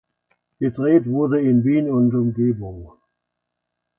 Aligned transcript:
Gedreht 0.59 1.05
wurde 1.05 1.39
in 1.39 1.63
Wien 1.63 1.87
und 1.87 2.15
Umgebung. 2.15 2.91